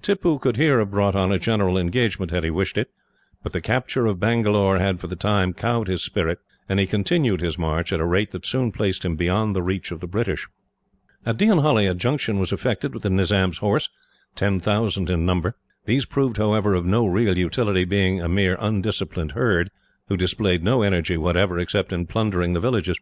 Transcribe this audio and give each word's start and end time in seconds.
Tippoo 0.00 0.38
could 0.38 0.56
here 0.56 0.78
have 0.78 0.90
brought 0.90 1.14
on 1.14 1.30
a 1.30 1.38
general 1.38 1.76
engagement, 1.76 2.30
had 2.30 2.44
he 2.44 2.48
wished 2.50 2.78
it; 2.78 2.88
but 3.42 3.52
the 3.52 3.60
capture 3.60 4.06
of 4.06 4.18
Bangalore 4.18 4.78
had 4.78 4.98
for 4.98 5.06
the 5.06 5.16
time 5.16 5.52
cowed 5.52 5.86
his 5.86 6.02
spirit, 6.02 6.38
and 6.66 6.80
he 6.80 6.86
continued 6.86 7.42
his 7.42 7.58
march, 7.58 7.92
at 7.92 8.00
a 8.00 8.06
rate 8.06 8.30
that 8.30 8.46
soon 8.46 8.72
placed 8.72 9.04
him 9.04 9.16
beyond 9.16 9.54
the 9.54 9.62
reach 9.62 9.90
of 9.92 10.00
the 10.00 10.06
British. 10.06 10.48
At 11.26 11.36
Deonhully 11.36 11.86
a 11.90 11.94
junction 11.94 12.38
was 12.38 12.52
effected 12.52 12.94
with 12.94 13.02
the 13.02 13.10
Nizam's 13.10 13.58
horse, 13.58 13.90
ten 14.34 14.60
thousand 14.60 15.10
in 15.10 15.26
number. 15.26 15.54
These 15.84 16.06
proved, 16.06 16.38
however, 16.38 16.72
of 16.72 16.86
no 16.86 17.06
real 17.06 17.36
utility, 17.36 17.84
being 17.84 18.18
a 18.22 18.30
mere 18.30 18.56
undisciplined 18.58 19.32
herd, 19.32 19.70
who 20.08 20.16
displayed 20.16 20.64
no 20.64 20.80
energy 20.80 21.18
whatever, 21.18 21.58
except 21.58 21.92
in 21.92 22.06
plundering 22.06 22.54
the 22.54 22.60
villagers. 22.60 22.96